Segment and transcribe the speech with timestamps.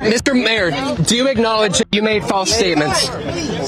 [0.00, 0.32] Mr.
[0.34, 0.70] Mayor,
[1.04, 3.08] do you acknowledge that you made false statements?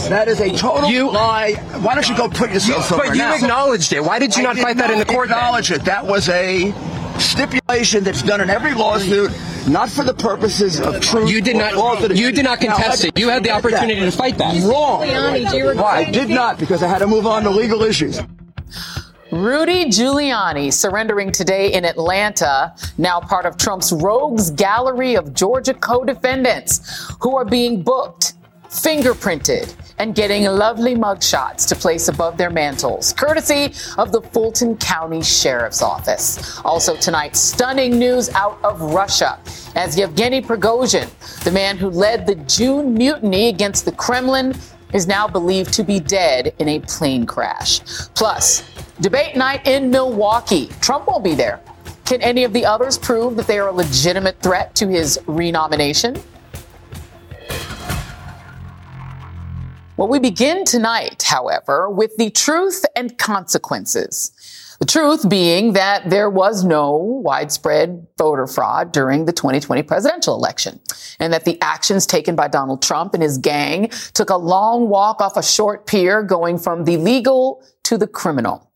[0.09, 1.55] That is a total You- lie.
[1.83, 3.35] Why don't you go put yourself somewhere But you now?
[3.35, 4.05] acknowledged it.
[4.05, 5.29] Why did you I not did fight that in the court?
[5.29, 5.39] then?
[5.39, 5.85] Acknowledge it.
[5.87, 6.73] That was a
[7.19, 9.31] stipulation that's done in every lawsuit,
[9.67, 11.31] not for the purposes of truth.
[11.31, 11.75] You did not.
[11.75, 13.19] laws You did not contest let's it.
[13.19, 13.77] You had the forget that.
[13.81, 14.63] opportunity to fight that.
[14.63, 15.07] Wrong.
[15.07, 15.97] You regret Why?
[15.99, 18.21] I did not because I had to move on to legal issues.
[19.33, 26.05] Rudy Giuliani surrendering today in Atlanta, now part of Trump's rogues gallery of Georgia co
[26.05, 33.13] defendants who are being booked, fingerprinted, and getting lovely mugshots to place above their mantles,
[33.13, 36.59] courtesy of the Fulton County Sheriff's Office.
[36.65, 39.39] Also tonight, stunning news out of Russia
[39.77, 41.09] as Yevgeny Prigozhin,
[41.45, 44.57] the man who led the June mutiny against the Kremlin,
[44.93, 47.81] is now believed to be dead in a plane crash.
[48.15, 48.63] Plus,
[49.01, 50.69] debate night in Milwaukee.
[50.81, 51.61] Trump won't be there.
[52.05, 56.17] Can any of the others prove that they are a legitimate threat to his renomination?
[59.97, 64.33] Well, we begin tonight, however, with the truth and consequences.
[64.81, 70.81] The truth being that there was no widespread voter fraud during the 2020 presidential election,
[71.19, 75.21] and that the actions taken by Donald Trump and his gang took a long walk
[75.21, 78.70] off a short pier going from the legal to the criminal.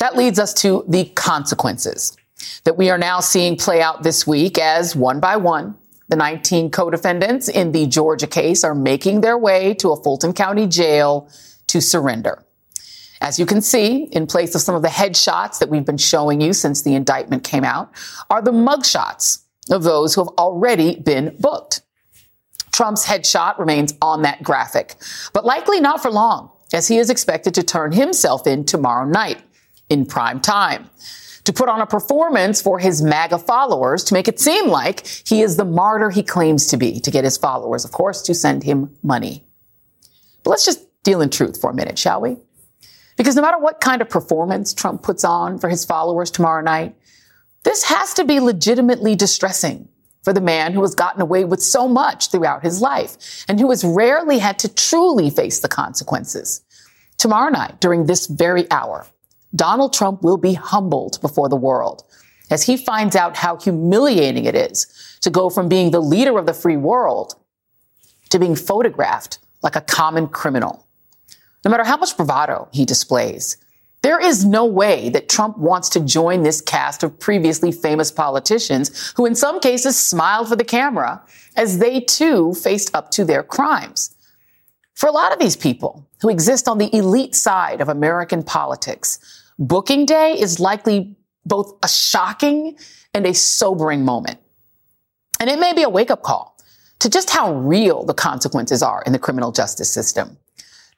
[0.00, 2.16] That leads us to the consequences
[2.64, 5.76] that we are now seeing play out this week as one by one,
[6.08, 10.66] the 19 co-defendants in the Georgia case are making their way to a Fulton County
[10.66, 11.28] jail
[11.66, 12.42] to surrender.
[13.20, 16.40] As you can see, in place of some of the headshots that we've been showing
[16.40, 17.92] you since the indictment came out,
[18.30, 21.82] are the mugshots of those who have already been booked.
[22.72, 24.94] Trump's headshot remains on that graphic,
[25.34, 29.42] but likely not for long, as he is expected to turn himself in tomorrow night
[29.90, 30.88] in prime time
[31.44, 35.42] to put on a performance for his MAGA followers to make it seem like he
[35.42, 38.62] is the martyr he claims to be, to get his followers, of course, to send
[38.62, 39.44] him money.
[40.42, 42.36] But let's just deal in truth for a minute, shall we?
[43.16, 46.94] Because no matter what kind of performance Trump puts on for his followers tomorrow night,
[47.64, 49.88] this has to be legitimately distressing
[50.22, 53.70] for the man who has gotten away with so much throughout his life and who
[53.70, 56.62] has rarely had to truly face the consequences.
[57.18, 59.06] Tomorrow night, during this very hour,
[59.54, 62.04] Donald Trump will be humbled before the world
[62.50, 64.86] as he finds out how humiliating it is
[65.20, 67.34] to go from being the leader of the free world
[68.28, 70.86] to being photographed like a common criminal.
[71.64, 73.56] No matter how much bravado he displays,
[74.02, 79.12] there is no way that Trump wants to join this cast of previously famous politicians
[79.16, 81.22] who in some cases smiled for the camera
[81.56, 84.14] as they too faced up to their crimes.
[84.94, 89.18] For a lot of these people who exist on the elite side of American politics,
[89.60, 92.76] booking day is likely both a shocking
[93.14, 94.38] and a sobering moment.
[95.38, 96.58] And it may be a wake up call
[96.98, 100.36] to just how real the consequences are in the criminal justice system.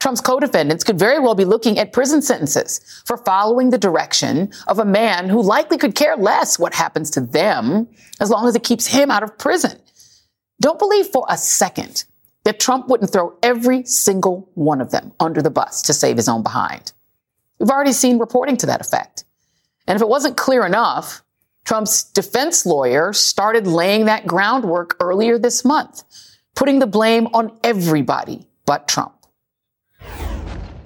[0.01, 4.81] Trump's co-defendants could very well be looking at prison sentences for following the direction of
[4.81, 7.87] a man who likely could care less what happens to them
[8.21, 9.79] as long as it keeps him out of prison.
[10.61, 12.05] Don't believe for a second
[12.45, 16.29] that Trump wouldn't throw every single one of them under the bus to save his
[16.29, 16.93] own behind.
[17.63, 19.25] We've already seen reporting to that effect.
[19.87, 21.23] And if it wasn't clear enough,
[21.65, 26.03] Trump's defense lawyer started laying that groundwork earlier this month,
[26.57, 29.15] putting the blame on everybody but Trump.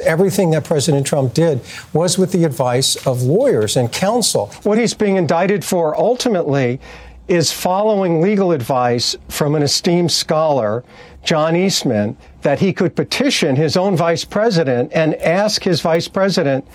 [0.01, 1.63] Everything that President Trump did
[1.95, 4.49] was with the advice of lawyers and counsel.
[4.63, 6.79] What he's being indicted for ultimately
[7.29, 10.85] is following legal advice from an esteemed scholar,
[11.25, 16.67] John Eastman, that he could petition his own vice president and ask his vice president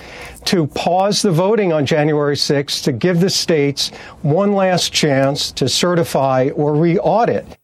[0.45, 3.89] to pause the voting on January 6th to give the states
[4.21, 7.57] one last chance to certify or re audit.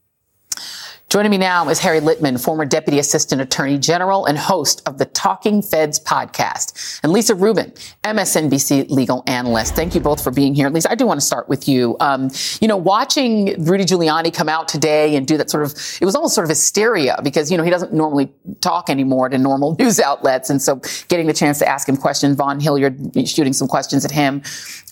[1.09, 5.06] Joining me now is Harry Litman, former Deputy Assistant Attorney General and host of the
[5.06, 7.71] Talking Feds podcast, and Lisa Rubin,
[8.04, 9.74] MSNBC legal analyst.
[9.74, 10.69] Thank you both for being here.
[10.69, 11.95] Lisa, I do want to start with you.
[12.01, 15.71] Um, you know, watching Rudy Giuliani come out today and do that sort of,
[16.01, 19.38] it was almost sort of hysteria because, you know, he doesn't normally talk anymore to
[19.38, 20.50] normal news outlets.
[20.50, 24.12] And so getting the chance to ask him questions, Vaughn Hilliard shooting some questions at
[24.12, 24.42] him.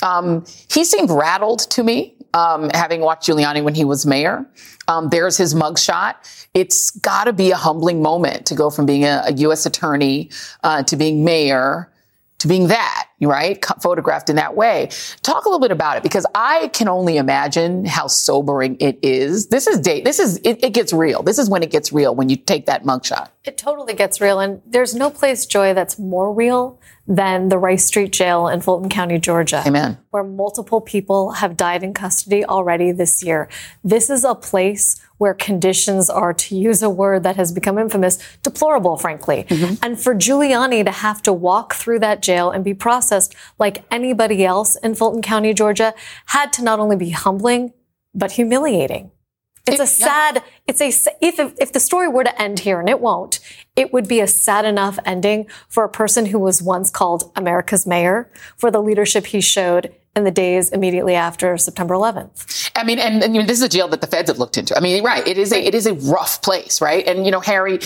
[0.01, 4.45] Um, he seemed rattled to me, um, having watched Giuliani when he was mayor.
[4.87, 6.15] Um, there's his mugshot.
[6.53, 9.65] It's got to be a humbling moment to go from being a, a U.S.
[9.65, 10.29] attorney
[10.63, 11.91] uh, to being mayor
[12.39, 13.63] to being that, right?
[13.81, 14.89] Photographed in that way.
[15.21, 19.47] Talk a little bit about it because I can only imagine how sobering it is.
[19.47, 20.03] This is date.
[20.03, 21.23] This is it, it gets real.
[21.23, 23.29] This is when it gets real when you take that mugshot.
[23.45, 27.85] It totally gets real, and there's no place, Joy, that's more real than the Rice
[27.85, 29.63] Street Jail in Fulton County, Georgia.
[29.65, 29.97] Amen.
[30.09, 33.47] Where multiple people have died in custody already this year.
[33.83, 38.17] This is a place where conditions are, to use a word that has become infamous,
[38.41, 39.45] deplorable, frankly.
[39.47, 39.75] Mm-hmm.
[39.83, 44.43] And for Giuliani to have to walk through that jail and be processed like anybody
[44.43, 45.93] else in Fulton County, Georgia,
[46.27, 47.71] had to not only be humbling,
[48.13, 49.11] but humiliating.
[49.67, 50.87] It's a sad, it's a,
[51.21, 53.39] if, if the story were to end here, and it won't,
[53.75, 57.87] it would be a sad enough ending for a person who was once called America's
[57.87, 62.71] mayor for the leadership he showed in the days immediately after September 11th.
[62.75, 64.57] I mean, and, and you know, this is a jail that the feds have looked
[64.57, 64.75] into.
[64.75, 65.25] I mean, right?
[65.25, 67.07] It is a it is a rough place, right?
[67.07, 67.77] And you know, Harry,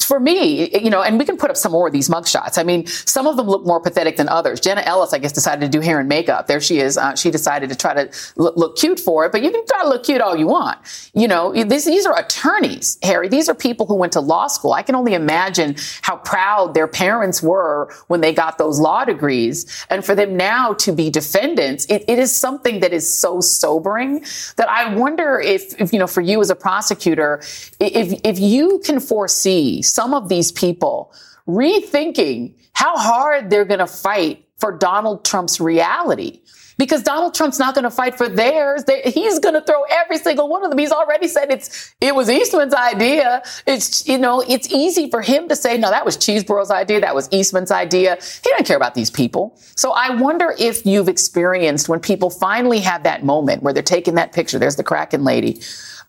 [0.00, 2.58] for me, you know, and we can put up some more of these mugshots.
[2.58, 4.60] I mean, some of them look more pathetic than others.
[4.60, 6.46] Jenna Ellis, I guess, decided to do hair and makeup.
[6.46, 6.96] There she is.
[6.96, 9.82] Uh, she decided to try to look, look, cute for it, but you can try
[9.82, 10.78] to look cute all you want.
[11.14, 13.28] You know, this, these are attorneys, Harry.
[13.28, 14.72] These are people who went to law school.
[14.72, 19.86] I can only imagine how proud their parents were when they got those law degrees,
[19.90, 24.24] and for them now to be defendants, it, it is something that is so sobering
[24.56, 27.40] that I wonder if, if, you know, for you as a prosecutor,
[27.80, 31.12] if, if you can foresee some of these people
[31.46, 36.40] rethinking how hard they're going to fight for Donald Trump's reality
[36.78, 38.84] because Donald Trump's not going to fight for theirs.
[38.84, 40.78] They, he's going to throw every single one of them.
[40.78, 43.42] He's already said it's it was Eastman's idea.
[43.66, 47.14] It's you know it's easy for him to say no, that was Chesebro's idea, that
[47.14, 48.16] was Eastman's idea.
[48.16, 49.56] He doesn't care about these people.
[49.76, 54.14] So I wonder if you've experienced when people finally have that moment where they're taking
[54.14, 54.58] that picture.
[54.58, 55.60] There's the Kraken lady.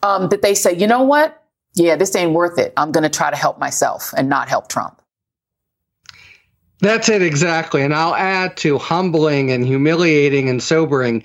[0.01, 1.41] Um, that they say, you know what?
[1.75, 2.73] Yeah, this ain't worth it.
[2.75, 5.01] I'm going to try to help myself and not help Trump.
[6.83, 7.81] That's it exactly.
[7.81, 11.23] And I'll add to humbling and humiliating and sobering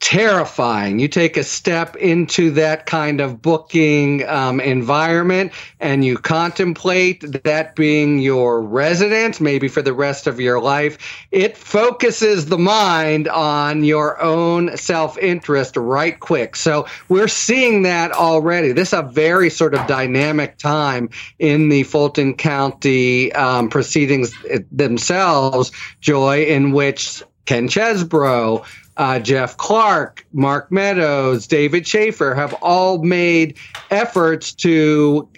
[0.00, 1.00] terrifying.
[1.00, 7.74] You take a step into that kind of booking um, environment and you contemplate that
[7.74, 11.26] being your residence, maybe for the rest of your life.
[11.32, 16.54] It focuses the mind on your own self interest right quick.
[16.54, 18.70] So we're seeing that already.
[18.70, 21.10] This is a very sort of dynamic time
[21.40, 24.32] in the Fulton County um, proceedings
[24.70, 28.64] themselves, Joy, in which Ken Chesebro,
[28.98, 33.56] uh, Jeff Clark, Mark Meadows, David Shafer have all made
[33.90, 35.28] efforts to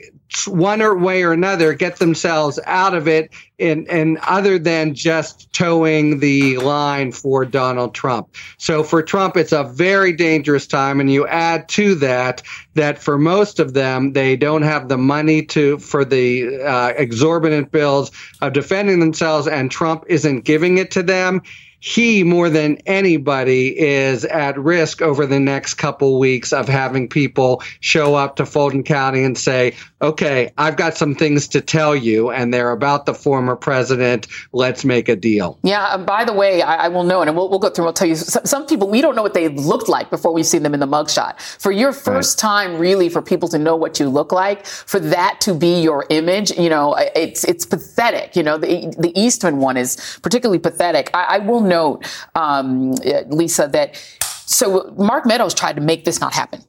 [0.46, 5.52] one or way or another get themselves out of it and, and other than just
[5.52, 8.34] towing the line for Donald Trump.
[8.56, 11.00] So for Trump, it's a very dangerous time.
[11.00, 12.42] And you add to that,
[12.74, 17.72] that for most of them, they don't have the money to, for the uh, exorbitant
[17.72, 21.42] bills of defending themselves and Trump isn't giving it to them
[21.80, 27.62] he more than anybody is at risk over the next couple weeks of having people
[27.80, 32.30] show up to Fulton County and say, okay, I've got some things to tell you,
[32.30, 34.26] and they're about the former president.
[34.52, 35.58] Let's make a deal.
[35.62, 35.94] Yeah.
[35.94, 37.84] And by the way, I, I, will know, and we'll, we'll go through.
[37.84, 40.46] We'll tell you some, some, people we don't know what they looked like before we've
[40.46, 41.40] seen them in the mugshot.
[41.60, 42.48] For your first right.
[42.48, 46.06] time, really, for people to know what you look like, for that to be your
[46.10, 48.36] image, you know, it's it's pathetic.
[48.36, 51.10] You know, the the Eastman one is particularly pathetic.
[51.14, 52.92] I, I will note, um,
[53.28, 53.96] Lisa, that
[54.44, 56.62] so Mark Meadows tried to make this not happen.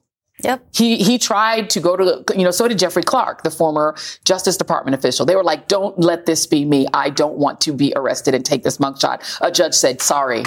[0.44, 0.66] Yep.
[0.74, 3.94] He he tried to go to you know so did Jeffrey Clark, the former
[4.24, 5.24] Justice Department official.
[5.26, 6.86] They were like, "Don't let this be me.
[6.94, 10.42] I don't want to be arrested and take this mugshot." A judge said, "Sorry,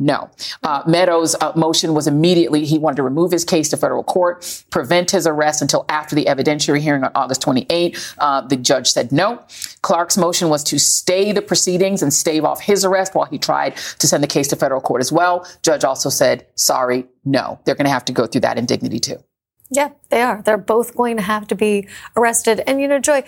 [0.00, 0.30] no.
[0.62, 4.64] Uh, Meadows' uh, motion was immediately he wanted to remove his case to federal court,
[4.70, 8.14] prevent his arrest until after the evidentiary hearing on August 28.
[8.18, 9.42] Uh, the judge said no.
[9.82, 13.76] Clark's motion was to stay the proceedings and stave off his arrest while he tried
[13.98, 15.46] to send the case to federal court as well.
[15.62, 17.60] Judge also said, sorry, no.
[17.64, 19.22] They're going to have to go through that indignity too.
[19.70, 20.42] Yeah, they are.
[20.42, 22.62] They're both going to have to be arrested.
[22.66, 23.22] And, you know, Joy,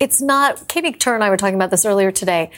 [0.00, 2.50] it's not, Katie Tur and I were talking about this earlier today.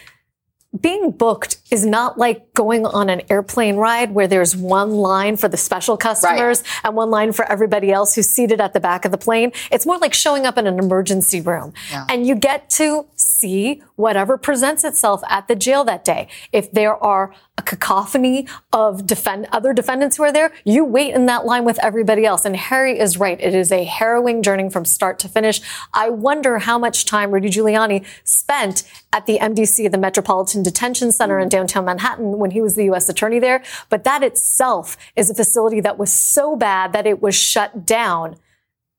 [0.76, 5.48] Being booked is not like going on an airplane ride where there's one line for
[5.48, 6.80] the special customers right.
[6.84, 9.52] and one line for everybody else who's seated at the back of the plane.
[9.70, 11.72] It's more like showing up in an emergency room.
[11.90, 12.06] Yeah.
[12.08, 16.28] And you get to see whatever presents itself at the jail that day.
[16.52, 21.26] If there are a cacophony of defend, other defendants who are there, you wait in
[21.26, 22.44] that line with everybody else.
[22.44, 23.40] And Harry is right.
[23.40, 25.60] It is a harrowing journey from start to finish.
[25.94, 31.38] I wonder how much time Rudy Giuliani spent at the MDC, the Metropolitan Detention Center
[31.38, 33.08] in downtown Manhattan when he was the U.S.
[33.08, 33.62] attorney there.
[33.88, 38.36] But that itself is a facility that was so bad that it was shut down.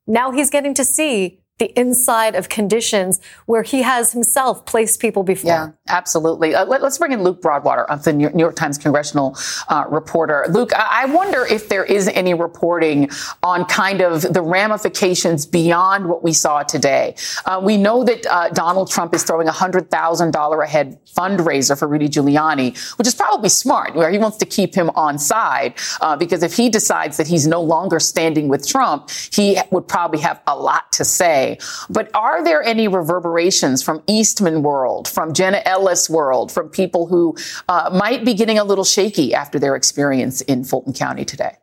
[0.08, 5.24] Now he's getting to see the inside of conditions where he has himself placed people
[5.24, 5.50] before.
[5.50, 6.54] Yeah, absolutely.
[6.54, 9.36] Uh, let, us bring in Luke Broadwater, the New York Times congressional
[9.70, 10.46] uh, reporter.
[10.50, 13.10] Luke, I wonder if there is any reporting
[13.42, 17.16] on kind of the ramifications beyond what we saw today.
[17.46, 21.88] Uh, we know that uh, Donald Trump is throwing a $100,000 a head fundraiser for
[21.88, 26.16] Rudy Giuliani, which is probably smart, where he wants to keep him on side, uh,
[26.16, 30.42] because if he decides that he's no longer standing with Trump, he would probably have
[30.46, 31.47] a lot to say
[31.90, 37.36] but are there any reverberations from Eastman world, from Jenna Ellis world, from people who
[37.70, 41.58] uh, might be getting a little shaky after their experience in Fulton County today?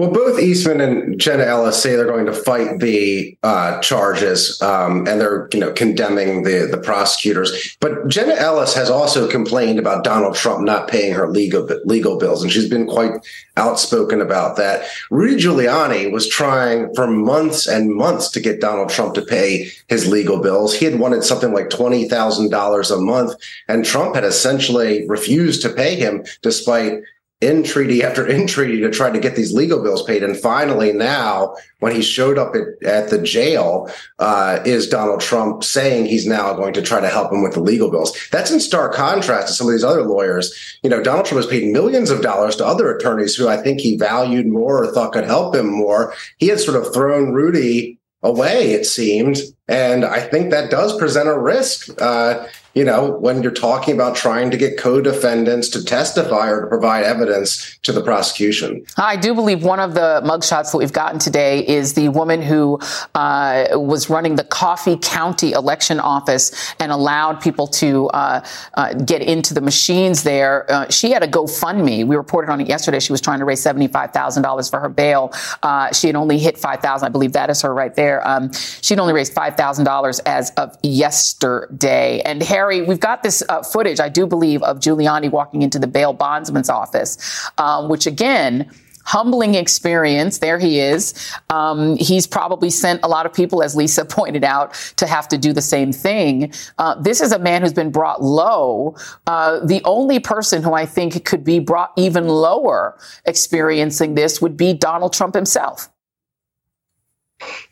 [0.00, 5.06] Well, both Eastman and Jenna Ellis say they're going to fight the uh, charges, um,
[5.06, 7.76] and they're you know condemning the the prosecutors.
[7.80, 12.42] But Jenna Ellis has also complained about Donald Trump not paying her legal legal bills,
[12.42, 13.12] and she's been quite
[13.58, 14.86] outspoken about that.
[15.10, 20.08] Rudy Giuliani was trying for months and months to get Donald Trump to pay his
[20.08, 20.74] legal bills.
[20.74, 23.34] He had wanted something like twenty thousand dollars a month,
[23.68, 27.02] and Trump had essentially refused to pay him, despite
[27.42, 30.22] entreaty after entreaty to try to get these legal bills paid.
[30.22, 35.64] And finally, now, when he showed up at, at the jail, uh, is Donald Trump
[35.64, 38.16] saying he's now going to try to help him with the legal bills.
[38.30, 40.78] That's in stark contrast to some of these other lawyers.
[40.82, 43.80] You know, Donald Trump has paid millions of dollars to other attorneys who I think
[43.80, 46.14] he valued more or thought could help him more.
[46.38, 49.38] He had sort of thrown Rudy away, it seemed.
[49.68, 51.88] And I think that does present a risk.
[52.00, 56.66] Uh, you know, when you're talking about trying to get co-defendants to testify or to
[56.68, 58.84] provide evidence to the prosecution.
[58.96, 62.78] I do believe one of the mugshots that we've gotten today is the woman who
[63.14, 69.22] uh, was running the Coffee County election office and allowed people to uh, uh, get
[69.22, 70.70] into the machines there.
[70.70, 72.06] Uh, she had a GoFundMe.
[72.06, 73.00] We reported on it yesterday.
[73.00, 75.32] She was trying to raise $75,000 for her bail.
[75.62, 78.26] Uh, she had only hit 5000 I believe that is her right there.
[78.26, 82.20] Um, she'd only raised $5,000 as of yesterday.
[82.20, 85.86] And Harry, we've got this uh, footage, I do believe, of Giuliani walking into the
[85.86, 88.70] bail bondsman's office, um, which again,
[89.04, 90.38] humbling experience.
[90.38, 91.32] There he is.
[91.48, 95.38] Um, he's probably sent a lot of people, as Lisa pointed out, to have to
[95.38, 96.52] do the same thing.
[96.78, 98.94] Uh, this is a man who's been brought low.
[99.26, 104.56] Uh, the only person who I think could be brought even lower experiencing this would
[104.56, 105.88] be Donald Trump himself.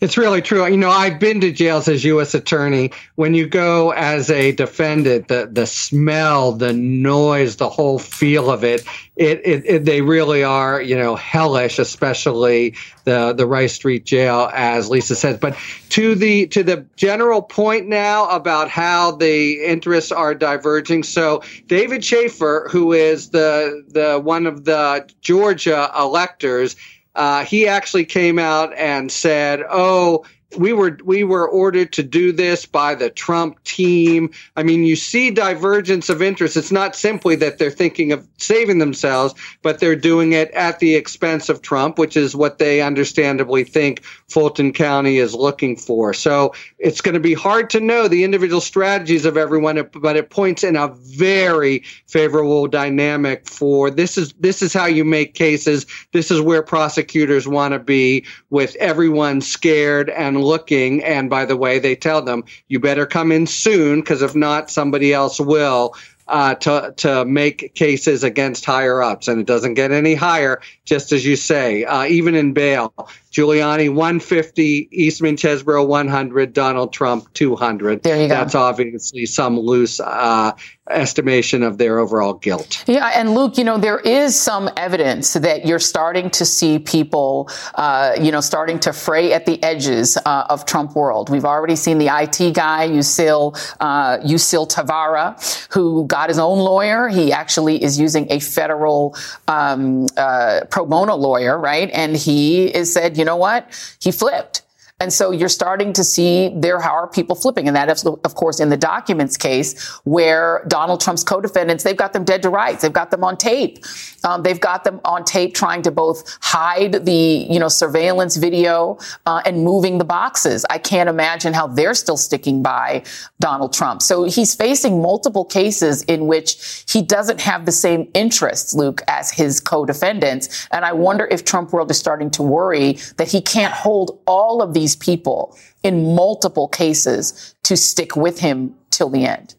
[0.01, 0.67] It's really true.
[0.67, 2.35] You know, I've been to jails as U.S.
[2.35, 2.93] attorney.
[3.17, 8.65] When you go as a defendant, the the smell, the noise, the whole feel of
[8.65, 8.85] it,
[9.17, 11.79] it, it, it they really are, you know, hellish.
[11.79, 15.39] Especially the the Rice Street Jail, as Lisa says.
[15.39, 15.57] But
[15.91, 21.03] to the to the general point now about how the interests are diverging.
[21.03, 26.77] So David Shafer, who is the the one of the Georgia electors
[27.19, 30.25] uh, he actually came out and said, "Oh,
[30.57, 34.31] we were we were ordered to do this by the Trump team.
[34.57, 36.57] I mean, you see divergence of interest.
[36.57, 40.95] It's not simply that they're thinking of saving themselves, but they're doing it at the
[40.95, 46.15] expense of Trump, which is what they understandably think Fulton County is looking for.
[46.15, 50.31] So it's going to be hard to know the individual strategies of everyone, but it
[50.31, 55.85] points in a very favorable dynamic for this is this is how you make cases.
[56.13, 61.03] This is where prosecutors want to be with everyone scared and looking.
[61.05, 64.71] And by the way, they tell them, you better come in soon because if not,
[64.71, 65.95] somebody else will.
[66.31, 70.61] Uh, to to make cases against higher ups, and it doesn't get any higher.
[70.85, 72.93] Just as you say, uh, even in bail,
[73.39, 78.03] Giuliani 150, Eastman Chesebro 100, Donald Trump 200.
[78.03, 78.35] There you go.
[78.35, 80.57] That's obviously some loose uh,
[80.91, 82.83] estimation of their overall guilt.
[82.89, 87.49] Yeah, and Luke, you know, there is some evidence that you're starting to see people,
[87.77, 91.31] uh, you know, starting to fray at the edges uh, of Trump world.
[91.31, 97.07] We've already seen the IT guy, Yuscil, uh, Yuscil Tavera, who got his own lawyer.
[97.07, 99.15] He actually is using a federal
[99.47, 101.89] um, uh, pro bono lawyer, right?
[101.93, 103.97] And he is said, you know what?
[104.01, 104.63] He flipped.
[105.01, 107.69] And so you're starting to see there how are people flipping.
[107.69, 112.13] And that is, of course, in the documents case where Donald Trump's co-defendants, they've got
[112.13, 112.83] them dead to rights.
[112.83, 113.79] They've got them on tape.
[114.25, 118.99] Um, they've got them on tape trying to both hide the, you know, surveillance video
[119.25, 120.67] uh, and moving the boxes.
[120.69, 123.05] I can't imagine how they're still sticking by
[123.39, 124.03] Donald Trump.
[124.03, 129.31] So he's facing multiple cases in which he doesn't have the same interests, Luke, as
[129.31, 130.67] his co-defendants.
[130.73, 134.61] And I wonder if Trump world is starting to worry that he can't hold all
[134.61, 139.55] of these people in multiple cases to stick with him till the end.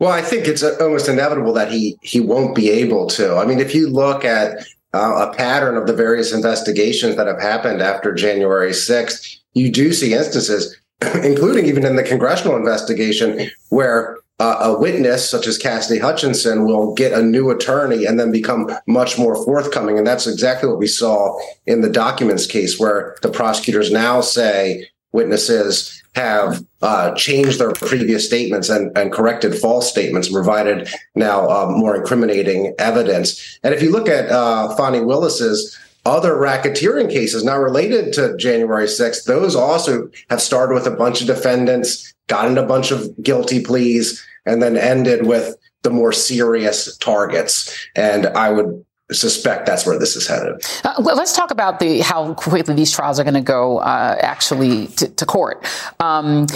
[0.00, 3.36] Well, I think it's almost inevitable that he he won't be able to.
[3.36, 7.40] I mean, if you look at uh, a pattern of the various investigations that have
[7.40, 10.76] happened after January 6th, you do see instances,
[11.22, 16.92] including even in the congressional investigation, where uh, a witness such as Cassidy Hutchinson will
[16.94, 19.96] get a new attorney and then become much more forthcoming.
[19.96, 24.88] And that's exactly what we saw in the documents case, where the prosecutors now say
[25.12, 31.66] witnesses have uh, changed their previous statements and, and, corrected false statements, provided now uh,
[31.70, 33.58] more incriminating evidence.
[33.62, 38.86] And if you look at uh, Fani Willis's other racketeering cases now related to January
[38.86, 43.62] 6th, those also have started with a bunch of defendants, gotten a bunch of guilty
[43.62, 47.88] pleas, and then ended with the more serious targets.
[47.94, 50.62] And I would suspect that's where this is headed.
[50.82, 54.86] Uh, let's talk about the how quickly these trials are going to go uh, actually
[54.88, 55.66] to, to court.
[56.00, 56.46] Um,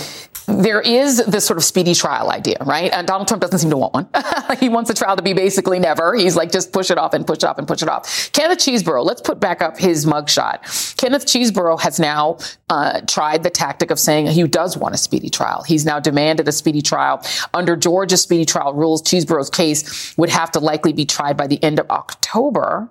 [0.48, 2.90] there is this sort of speedy trial idea, right?
[2.92, 4.08] And Donald Trump doesn't seem to want one.
[4.58, 6.14] he wants the trial to be basically never.
[6.14, 8.32] He's like, just push it off and push it off and push it off.
[8.32, 10.96] Kenneth Chesebro, let's put back up his mugshot.
[10.96, 12.38] Kenneth Chesebro has now
[12.70, 15.62] uh, tried the tactic of saying he does want a speedy trial.
[15.62, 17.22] He's now demanded a speedy trial.
[17.52, 21.62] Under Georgia's speedy trial rules, Chesebro's case would have to likely be tried by the
[21.62, 22.90] end of October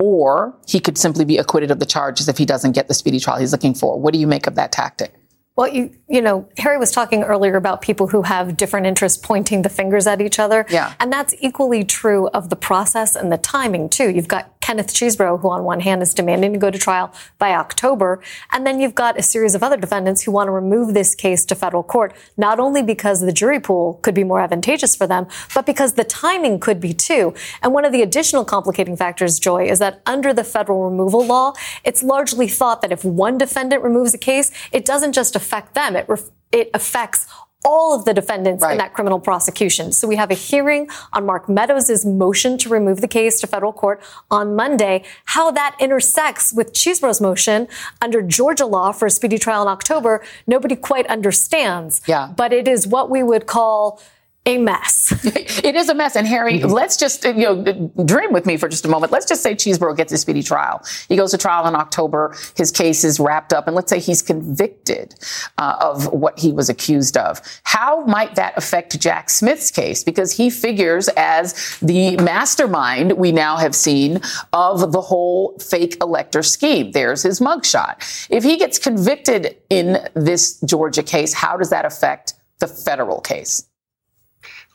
[0.00, 3.20] or he could simply be acquitted of the charges if he doesn't get the speedy
[3.20, 4.00] trial he's looking for.
[4.00, 5.19] What do you make of that tactic?
[5.60, 9.60] Well, you, you know, Harry was talking earlier about people who have different interests pointing
[9.60, 10.64] the fingers at each other.
[10.70, 10.94] Yeah.
[10.98, 14.08] And that's equally true of the process and the timing, too.
[14.08, 17.54] You've got Kenneth Chesebro, who on one hand is demanding to go to trial by
[17.54, 18.22] October.
[18.52, 21.44] And then you've got a series of other defendants who want to remove this case
[21.46, 25.26] to federal court, not only because the jury pool could be more advantageous for them,
[25.54, 27.34] but because the timing could be too.
[27.62, 31.54] And one of the additional complicating factors, Joy, is that under the federal removal law,
[31.84, 35.96] it's largely thought that if one defendant removes a case, it doesn't just affect them,
[35.96, 37.26] it, ref- it affects
[37.64, 38.72] all of the defendants right.
[38.72, 39.92] in that criminal prosecution.
[39.92, 43.72] So we have a hearing on Mark Meadows' motion to remove the case to federal
[43.72, 44.00] court
[44.30, 45.04] on Monday.
[45.26, 47.68] How that intersects with Chesebro's motion
[48.00, 52.00] under Georgia law for a speedy trial in October, nobody quite understands.
[52.06, 52.32] Yeah.
[52.34, 54.00] But it is what we would call
[54.46, 55.12] a mess.
[55.24, 56.16] it is a mess.
[56.16, 56.70] And Harry, mm-hmm.
[56.70, 57.62] let's just, you know,
[58.04, 59.12] dream with me for just a moment.
[59.12, 60.82] Let's just say Chesebro gets a speedy trial.
[61.08, 62.34] He goes to trial in October.
[62.56, 63.66] His case is wrapped up.
[63.66, 65.14] And let's say he's convicted
[65.58, 67.40] uh, of what he was accused of.
[67.64, 70.02] How might that affect Jack Smith's case?
[70.02, 74.20] Because he figures as the mastermind we now have seen
[74.54, 76.92] of the whole fake elector scheme.
[76.92, 78.26] There's his mugshot.
[78.30, 83.69] If he gets convicted in this Georgia case, how does that affect the federal case?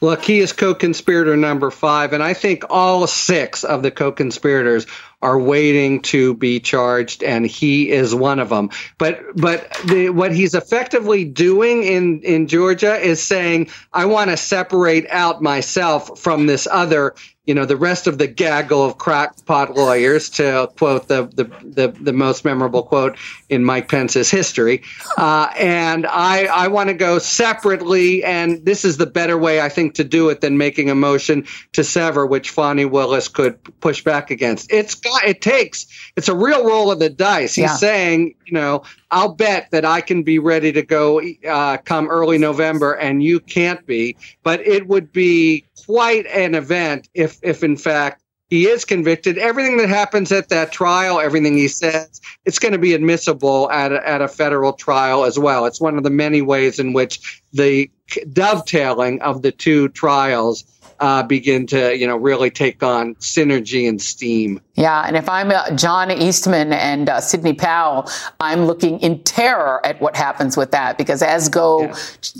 [0.01, 4.85] Look, he is co-conspirator number five, and I think all six of the co-conspirators
[5.21, 8.69] are waiting to be charged, and he is one of them.
[8.97, 14.37] But but the, what he's effectively doing in in Georgia is saying, I want to
[14.37, 19.75] separate out myself from this other you know the rest of the gaggle of crackpot
[19.75, 23.17] lawyers to quote the the the, the most memorable quote
[23.49, 24.83] in Mike Pence's history
[25.17, 29.69] uh, and I I want to go separately and this is the better way I
[29.69, 34.03] think to do it than making a motion to sever which Fani Willis could push
[34.03, 35.87] back against it's got it takes.
[36.17, 37.55] It's a real roll of the dice.
[37.55, 37.75] He's yeah.
[37.75, 42.37] saying you know I'll bet that I can be ready to go uh, come early
[42.37, 44.17] November and you can't be.
[44.43, 49.37] But it would be quite an event if, if in fact he is convicted.
[49.37, 53.91] Everything that happens at that trial, everything he says, it's going to be admissible at
[53.91, 55.65] a, at a federal trial as well.
[55.65, 57.89] It's one of the many ways in which the
[58.31, 60.63] dovetailing of the two trials
[60.99, 64.61] uh, begin to, you know, really take on synergy and steam.
[64.75, 69.85] Yeah, and if I'm uh, John Eastman and uh, Sidney Powell, I'm looking in terror
[69.85, 71.95] at what happens with that because as go yeah.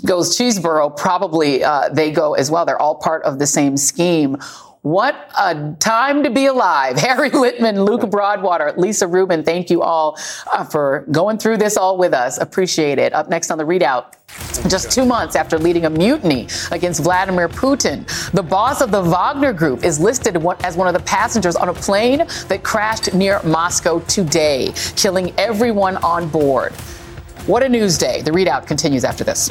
[0.06, 2.64] goes Chesebro, probably uh, they go as well.
[2.64, 4.38] They're all part of the same scheme.
[4.86, 6.96] What a time to be alive.
[7.00, 10.16] Harry Litman, Luke Broadwater, Lisa Rubin, thank you all
[10.52, 12.38] uh, for going through this all with us.
[12.38, 13.12] Appreciate it.
[13.12, 14.12] Up next on the ReidOut.
[14.70, 19.52] Just two months after leading a mutiny against Vladimir Putin, the boss of the Wagner
[19.52, 23.98] Group is listed as one of the passengers on a plane that crashed near Moscow
[24.06, 26.72] today, killing everyone on board.
[27.48, 28.22] What a news day.
[28.22, 29.50] The ReidOut continues after this.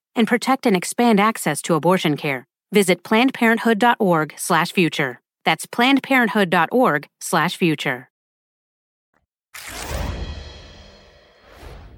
[0.15, 2.47] and protect and expand access to abortion care.
[2.71, 5.21] Visit plannedparenthood.org/future.
[5.45, 8.10] That's plannedparenthood.org/future.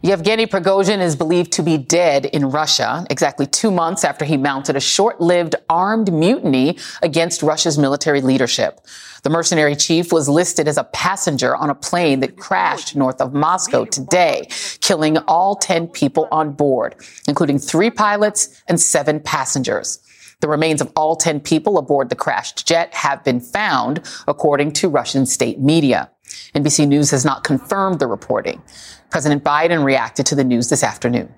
[0.06, 4.76] Yevgeny Prigozhin is believed to be dead in Russia exactly two months after he mounted
[4.76, 8.82] a short-lived armed mutiny against Russia's military leadership.
[9.24, 13.34] The mercenary chief was listed as a passenger on a plane that crashed north of
[13.34, 14.50] Moscow today,
[14.82, 16.96] killing all 10 people on board,
[17.30, 20.00] including three pilots and seven passengers.
[20.42, 24.90] The remains of all 10 people aboard the crashed jet have been found, according to
[24.90, 26.10] Russian state media.
[26.56, 28.62] NBC News has not confirmed the reporting.
[29.14, 31.32] President Biden reacted to the news this afternoon.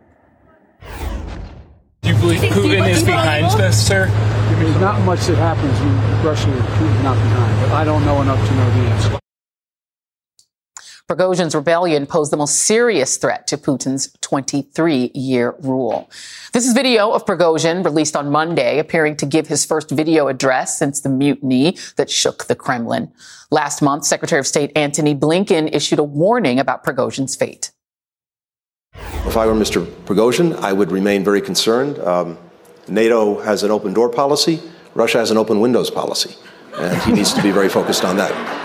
[2.03, 4.07] Do you believe Putin is behind this, sir?
[4.07, 8.39] There's not much that happens when Russia is not behind, but I don't know enough
[8.47, 9.24] to know the answer.
[11.07, 16.09] Prigozhin's rebellion posed the most serious threat to Putin's 23 year rule.
[16.51, 20.79] This is video of Prigozhin released on Monday, appearing to give his first video address
[20.79, 23.11] since the mutiny that shook the Kremlin.
[23.51, 27.71] Last month, Secretary of State Antony Blinken issued a warning about Prigozhin's fate.
[28.95, 29.85] If I were Mr.
[30.05, 31.99] Prigozhin, I would remain very concerned.
[31.99, 32.35] Um,
[32.87, 34.59] NATO has an open door policy.
[34.95, 36.35] Russia has an open windows policy.
[36.73, 38.64] And he needs to be very focused on that.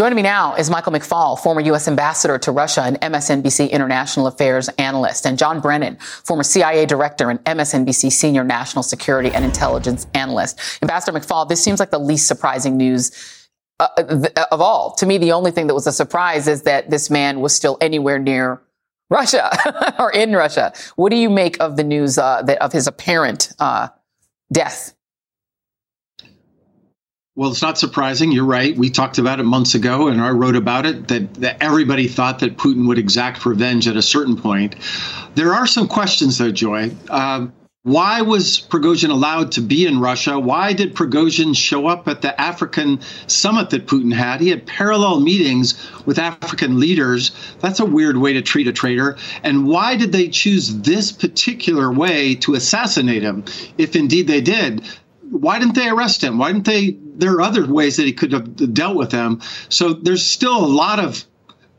[0.00, 1.86] Joining me now is Michael McFaul, former U.S.
[1.86, 7.38] ambassador to Russia and MSNBC international affairs analyst, and John Brennan, former CIA director and
[7.44, 10.58] MSNBC senior national security and intelligence analyst.
[10.80, 13.46] Ambassador McFaul, this seems like the least surprising news
[13.78, 13.88] uh,
[14.50, 14.94] of all.
[14.94, 17.76] To me, the only thing that was a surprise is that this man was still
[17.82, 18.62] anywhere near
[19.10, 19.50] Russia
[19.98, 20.72] or in Russia.
[20.96, 23.88] What do you make of the news uh, that of his apparent uh,
[24.50, 24.94] death?
[27.36, 28.32] Well, it's not surprising.
[28.32, 28.76] You're right.
[28.76, 32.40] We talked about it months ago, and I wrote about it that, that everybody thought
[32.40, 34.74] that Putin would exact revenge at a certain point.
[35.36, 36.90] There are some questions, though, Joy.
[37.08, 37.52] Um,
[37.84, 40.40] why was Prigozhin allowed to be in Russia?
[40.40, 44.40] Why did Prigozhin show up at the African summit that Putin had?
[44.40, 47.30] He had parallel meetings with African leaders.
[47.60, 49.16] That's a weird way to treat a traitor.
[49.44, 53.44] And why did they choose this particular way to assassinate him,
[53.78, 54.82] if indeed they did?
[55.30, 56.38] why didn't they arrest him?
[56.38, 56.96] Why didn't they?
[57.20, 59.40] There are other ways that he could have dealt with them.
[59.68, 61.24] So there's still a lot of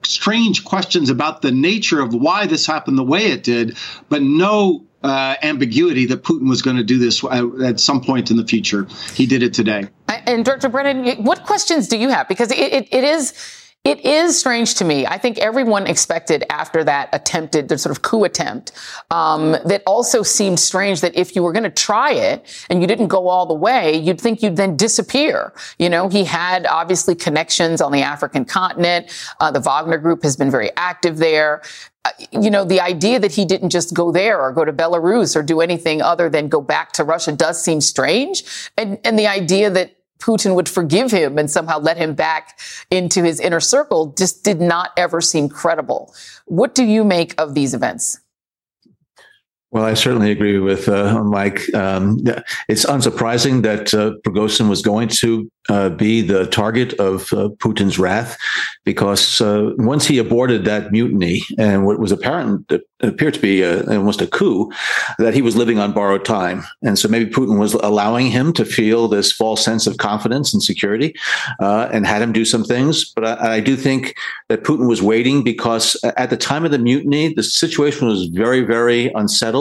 [0.03, 3.77] strange questions about the nature of why this happened the way it did,
[4.09, 7.23] but no uh, ambiguity that Putin was going to do this
[7.63, 8.87] at some point in the future.
[9.13, 9.87] He did it today.
[10.07, 12.27] And Director Brennan, what questions do you have?
[12.27, 13.33] Because it, it, it is
[13.83, 15.07] it is strange to me.
[15.07, 18.73] I think everyone expected after that attempted, the sort of coup attempt,
[19.09, 22.87] um, that also seemed strange that if you were going to try it and you
[22.87, 25.51] didn't go all the way, you'd think you'd then disappear.
[25.79, 29.11] You know, he had obviously connections on the African continent.
[29.39, 31.63] Uh, the Wagner Group has been very active there.
[32.05, 35.35] Uh, you know, the idea that he didn't just go there or go to Belarus
[35.35, 38.43] or do anything other than go back to Russia does seem strange.
[38.77, 43.23] And, and the idea that Putin would forgive him and somehow let him back into
[43.23, 46.13] his inner circle just did not ever seem credible.
[46.45, 48.19] What do you make of these events?
[49.71, 51.73] Well, I certainly agree with uh, Mike.
[51.73, 52.19] Um,
[52.67, 57.97] it's unsurprising that uh, Prigozhin was going to uh, be the target of uh, Putin's
[57.97, 58.37] wrath,
[58.83, 62.69] because uh, once he aborted that mutiny, and what was apparent
[63.03, 64.71] appeared to be a, almost a coup
[65.17, 66.63] that he was living on borrowed time.
[66.83, 70.61] And so maybe Putin was allowing him to feel this false sense of confidence and
[70.61, 71.13] security
[71.59, 73.11] uh, and had him do some things.
[73.13, 74.15] But I, I, do think
[74.49, 78.61] that Putin was waiting because at the time of the mutiny, the situation was very,
[78.61, 79.60] very unsettled.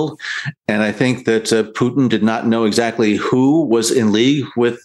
[0.68, 4.78] And I think that uh, Putin did not know exactly who was in league with,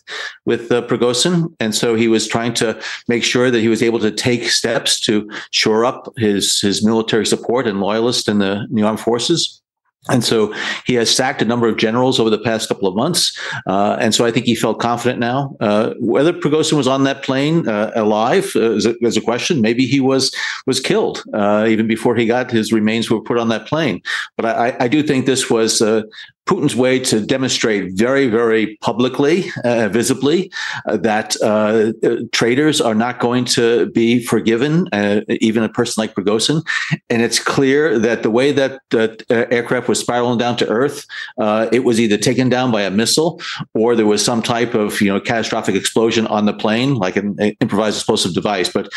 [0.46, 1.54] with uh, Prigozhin.
[1.60, 5.00] And so he was trying to make sure that he was able to take steps
[5.02, 9.62] to shore up his, his military support and loyalists in the the, the armed forces.
[10.10, 10.54] And so
[10.86, 13.38] he has sacked a number of generals over the past couple of months.
[13.66, 15.56] Uh, and so I think he felt confident now.
[15.60, 19.62] Uh, whether Prigozhin was on that plane uh, alive uh, is, a, is, a, question.
[19.62, 20.32] Maybe he was
[20.68, 24.02] was killed uh, even before he got his remains were put on that plane.
[24.38, 26.04] But I, I do think this was uh,
[26.46, 30.52] Putin's way to demonstrate very, very publicly, uh, visibly,
[30.86, 31.92] uh, that uh,
[32.32, 34.88] traitors are not going to be forgiven,
[35.28, 36.64] even a person like Prigozhin.
[37.10, 41.06] And it's clear that the way that the aircraft was spiraling down to Earth,
[41.40, 43.42] uh, it was either taken down by a missile
[43.74, 47.38] or there was some type of you know catastrophic explosion on the plane, like an
[47.60, 48.70] improvised explosive device.
[48.70, 48.92] But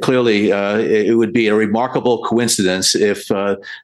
[0.00, 3.28] clearly, it would be a remarkable coincidence if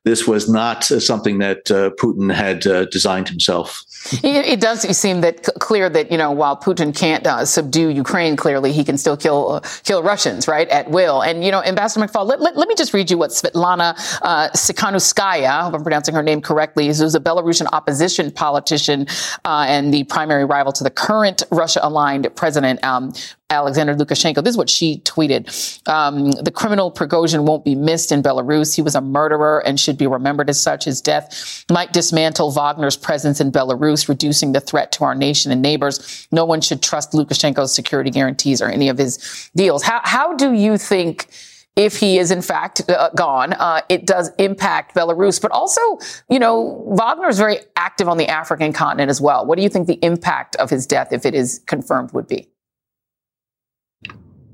[0.05, 3.85] this was not something that Putin had designed himself.
[4.23, 8.73] It, does seem that clear that you know while Putin can't uh, subdue Ukraine, clearly
[8.73, 11.23] he can still kill uh, kill Russians right at will.
[11.23, 14.49] And you know, Ambassador McFaul, let, let, let me just read you what Svetlana uh,
[14.51, 19.07] Sikhanouskaya, I hope I'm pronouncing her name correctly, is who's a Belarusian opposition politician
[19.45, 23.13] uh, and the primary rival to the current Russia-aligned president um,
[23.49, 24.43] Alexander Lukashenko.
[24.43, 25.89] This is what she tweeted.
[25.89, 28.75] Um, the criminal Prigozhin won't be missed in Belarus.
[28.75, 30.85] He was a murderer and should be remembered as such.
[30.85, 35.63] His death might dismantle Wagner's presence in Belarus, reducing the threat to our nation and
[35.63, 36.27] neighbors.
[36.33, 39.83] No one should trust Lukashenko's security guarantees or any of his deals.
[39.85, 41.29] How, how do you think
[41.77, 45.41] if he is in fact uh, gone, uh, it does impact Belarus.
[45.41, 45.81] But also,
[46.29, 49.45] you know, Wagner is very active on the African continent as well.
[49.47, 52.49] What do you think the impact of his death, if it is confirmed, would be?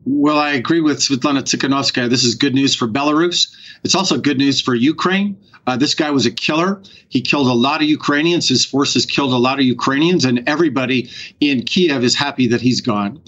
[0.04, 2.10] Well, I agree with Svetlana Tikhanovskaya.
[2.10, 3.54] This is good news for Belarus.
[3.84, 5.36] It's also good news for Ukraine.
[5.66, 6.82] Uh, this guy was a killer.
[7.08, 8.48] He killed a lot of Ukrainians.
[8.48, 12.80] His forces killed a lot of Ukrainians, and everybody in Kiev is happy that he's
[12.80, 13.20] gone.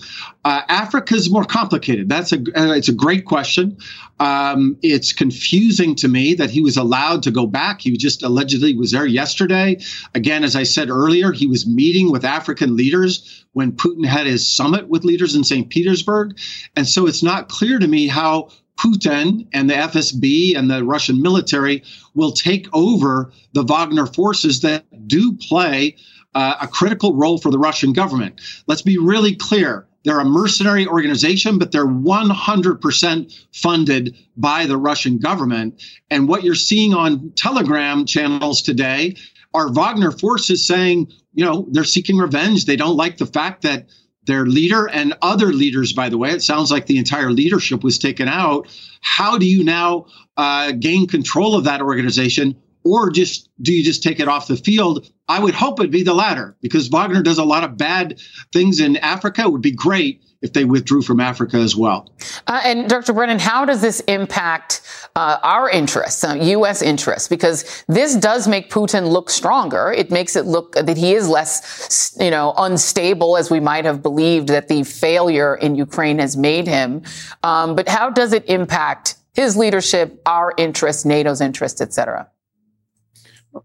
[0.44, 2.09] Uh, Africa is more complicated.
[2.09, 3.79] That's a uh, it's a great question.
[4.20, 7.81] Um, it's confusing to me that he was allowed to go back.
[7.81, 9.79] He just allegedly was there yesterday.
[10.14, 14.47] Again, as I said earlier, he was meeting with African leaders when Putin had his
[14.47, 15.68] summit with leaders in St.
[15.70, 16.38] Petersburg,
[16.77, 21.23] and so it's not clear to me how Putin and the FSB and the Russian
[21.23, 21.83] military
[22.15, 25.97] will take over the Wagner forces that do play
[26.35, 28.41] uh, a critical role for the Russian government.
[28.67, 29.87] Let's be really clear.
[30.05, 35.83] They're a mercenary organization, but they're 100% funded by the Russian government.
[36.11, 39.17] And what you're seeing on Telegram channels today
[39.55, 42.67] are Wagner forces saying, you know, they're seeking revenge.
[42.67, 43.87] They don't like the fact that
[44.27, 47.99] their leader and other leaders, by the way, it sounds like the entire leadership was
[47.99, 48.69] taken out.
[49.01, 50.07] How do you now
[50.37, 52.57] uh, gain control of that organization?
[52.85, 55.11] Or just do you just take it off the field?
[55.29, 58.21] I would hope it'd be the latter because Wagner does a lot of bad
[58.53, 59.43] things in Africa.
[59.43, 62.12] It would be great if they withdrew from Africa as well.
[62.46, 63.14] Uh, and Dr.
[63.14, 64.83] Brennan, how does this impact
[65.16, 66.83] uh, our interests, uh, U.S.
[66.83, 67.28] interests?
[67.28, 69.90] Because this does make Putin look stronger.
[69.90, 74.02] It makes it look that he is less, you know, unstable as we might have
[74.02, 77.02] believed that the failure in Ukraine has made him.
[77.42, 82.28] Um, but how does it impact his leadership, our interests, NATO's interests, et cetera?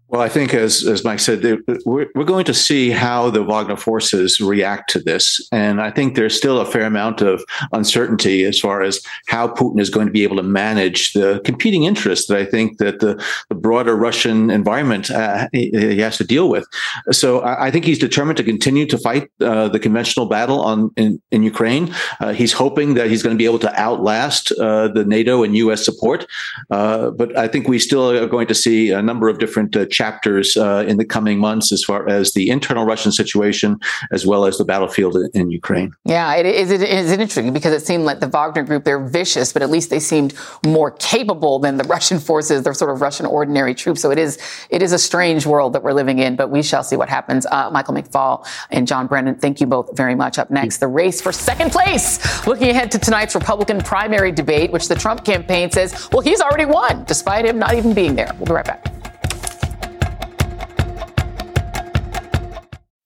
[0.08, 1.42] Well, I think, as, as Mike said,
[1.84, 5.40] we're, we're going to see how the Wagner forces react to this.
[5.50, 9.80] And I think there's still a fair amount of uncertainty as far as how Putin
[9.80, 13.24] is going to be able to manage the competing interests that I think that the,
[13.48, 16.66] the broader Russian environment uh, he, he, has to deal with.
[17.10, 20.90] So I, I, think he's determined to continue to fight uh, the conventional battle on
[20.96, 21.94] in, in Ukraine.
[22.20, 25.56] Uh, he's hoping that he's going to be able to outlast uh, the NATO and
[25.56, 25.84] U.S.
[25.84, 26.26] support.
[26.70, 29.86] Uh, but I think we still are going to see a number of different uh,
[29.86, 33.78] chapters uh, in the coming months as far as the internal Russian situation
[34.12, 35.92] as well as the battlefield in, in Ukraine.
[36.04, 39.52] Yeah, it is, it is interesting because it seemed like the Wagner group, they're vicious,
[39.52, 42.62] but at least they seemed more capable than the Russian forces.
[42.62, 44.00] They're sort of Russian ordinary troops.
[44.00, 44.38] So it is,
[44.70, 47.46] it is a strange world that we're living in, but we shall see what happens.
[47.46, 50.38] Uh, Michael McFaul and John Brennan, thank you both very much.
[50.38, 52.18] Up next, the race for second place.
[52.46, 56.66] Looking ahead to tonight's Republican primary debate, which the Trump campaign says, well, he's already
[56.66, 58.30] won, despite him not even being there.
[58.38, 58.99] We'll be right back.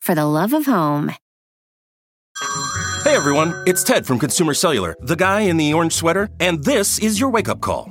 [0.00, 1.12] for the love of home.
[3.04, 6.98] Hey everyone, it's Ted from Consumer Cellular, the guy in the orange sweater, and this
[6.98, 7.90] is your wake up call.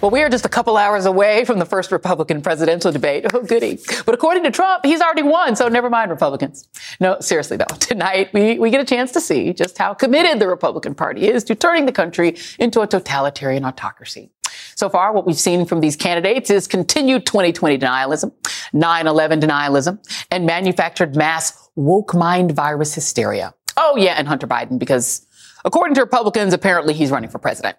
[0.00, 3.26] Well, we are just a couple hours away from the first Republican presidential debate.
[3.34, 3.78] Oh, goody.
[4.06, 6.68] But according to Trump, he's already won, so never mind Republicans.
[7.00, 10.48] No, seriously though, tonight we, we get a chance to see just how committed the
[10.48, 14.30] Republican Party is to turning the country into a totalitarian autocracy.
[14.74, 18.32] So far, what we've seen from these candidates is continued 2020 denialism,
[18.72, 19.98] 9-11 denialism,
[20.30, 23.52] and manufactured mass woke mind virus hysteria.
[23.76, 25.26] Oh yeah, and Hunter Biden, because
[25.64, 27.76] According to Republicans, apparently he's running for president.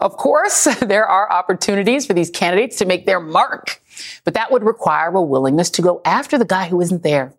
[0.00, 3.82] Of course, there are opportunities for these candidates to make their mark,
[4.24, 7.34] but that would require a willingness to go after the guy who isn't there.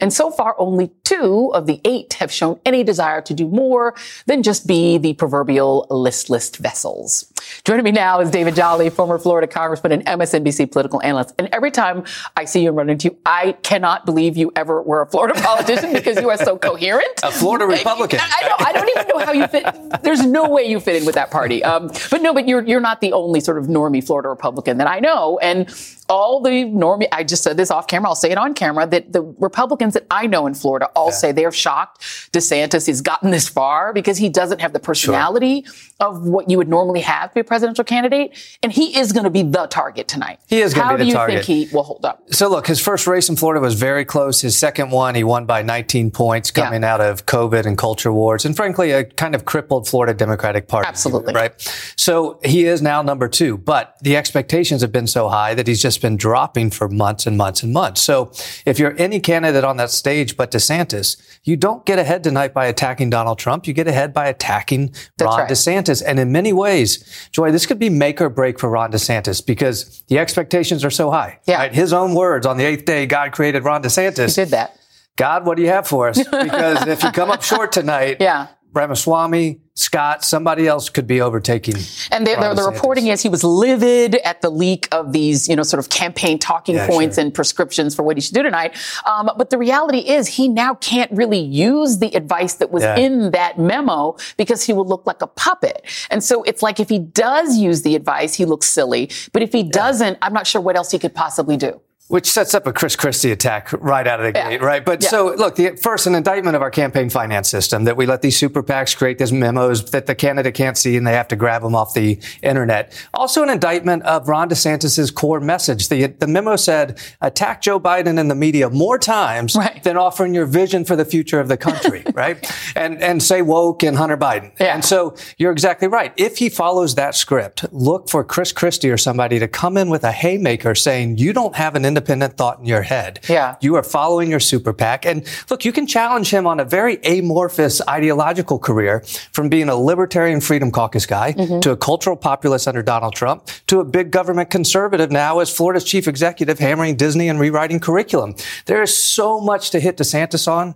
[0.00, 3.94] And so far, only two of the eight have shown any desire to do more
[4.26, 7.32] than just be the proverbial listless vessels.
[7.64, 11.34] Joining me now is David Jolly, former Florida congressman and MSNBC political analyst.
[11.38, 12.04] And every time
[12.36, 15.40] I see you and run into you, I cannot believe you ever were a Florida
[15.40, 17.20] politician because you are so coherent.
[17.22, 18.20] A Florida Republican.
[18.22, 18.56] I, know.
[18.58, 20.02] I don't even know how you fit.
[20.02, 21.62] There's no way you fit in with that party.
[21.62, 24.86] Um, but no, but you're you're not the only sort of normie Florida Republican that
[24.86, 25.38] I know.
[25.38, 25.68] And
[26.08, 28.08] all the normie, I just said this off camera.
[28.08, 31.12] I'll say it on camera that the Republicans that I know in Florida all yeah.
[31.12, 35.74] say they're shocked DeSantis has gotten this far because he doesn't have the personality sure.
[36.00, 38.36] of what you would normally have to be a presidential candidate.
[38.62, 40.40] And he is going to be the target tonight.
[40.48, 41.36] He is going to be the target.
[41.36, 42.22] How do you think he will hold up?
[42.32, 44.40] So look, his first race in Florida was very close.
[44.40, 46.94] His second one, he won by 19 points coming yeah.
[46.94, 50.88] out of COVID and culture wars and frankly, a kind of crippled Florida Democratic Party.
[50.88, 51.34] Absolutely.
[51.34, 51.54] Right.
[51.96, 55.82] So he is now number two, but the expectations have been so high that he's
[55.82, 58.02] just been dropping for months and months and months.
[58.02, 58.32] So
[58.64, 62.66] if you're any candidate on that stage but DeSantis, you don't get ahead tonight by
[62.66, 63.66] attacking Donald Trump.
[63.66, 65.50] You get ahead by attacking That's Ron right.
[65.50, 66.02] DeSantis.
[66.04, 70.02] And in many ways, Joy, this could be make or break for Ron DeSantis because
[70.08, 71.40] the expectations are so high.
[71.46, 71.58] Yeah.
[71.58, 71.74] Right?
[71.74, 74.36] His own words on the eighth day, God created Ron DeSantis.
[74.36, 74.78] He did that.
[75.16, 76.18] God, what do you have for us?
[76.44, 78.48] Because if you come up short tonight, yeah.
[78.74, 81.74] Ramaswamy, Scott, somebody else could be overtaking.
[82.10, 85.56] And the, the, the reporting is he was livid at the leak of these, you
[85.56, 87.24] know, sort of campaign talking yeah, points sure.
[87.24, 88.76] and prescriptions for what he should do tonight.
[89.06, 92.96] Um, but the reality is he now can't really use the advice that was yeah.
[92.96, 95.84] in that memo because he will look like a puppet.
[96.10, 99.10] And so it's like if he does use the advice, he looks silly.
[99.32, 99.70] But if he yeah.
[99.70, 101.80] doesn't, I'm not sure what else he could possibly do.
[102.08, 104.50] Which sets up a Chris Christie attack right out of the yeah.
[104.50, 104.84] gate, right?
[104.84, 105.08] But yeah.
[105.08, 108.36] so look, the, first, an indictment of our campaign finance system that we let these
[108.36, 111.62] super PACs create these memos that the candidate can't see and they have to grab
[111.62, 112.92] them off the internet.
[113.14, 115.88] Also an indictment of Ron DeSantis's core message.
[115.88, 119.82] The, the memo said, attack Joe Biden in the media more times right.
[119.82, 122.36] than offering your vision for the future of the country, right?
[122.76, 124.52] And, and say woke and Hunter Biden.
[124.60, 124.74] Yeah.
[124.74, 126.12] And so you're exactly right.
[126.18, 130.04] If he follows that script, look for Chris Christie or somebody to come in with
[130.04, 133.20] a haymaker saying, you don't have an independent thought in your head.
[133.28, 133.54] Yeah.
[133.60, 135.06] You are following your super PAC.
[135.06, 139.76] And look, you can challenge him on a very amorphous ideological career from being a
[139.76, 141.60] libertarian freedom caucus guy mm-hmm.
[141.60, 145.84] to a cultural populist under Donald Trump to a big government conservative now as Florida's
[145.84, 148.34] chief executive hammering Disney and rewriting curriculum.
[148.66, 150.74] There is so much to hit DeSantis on.